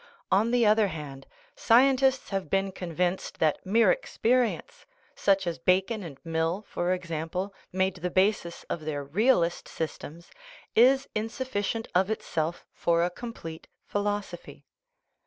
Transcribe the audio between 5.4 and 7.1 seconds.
as Bacon and Mill, for